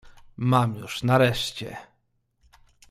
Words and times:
"Mam 0.37 0.75
już 0.75 1.03
nareszcie." 1.03 1.77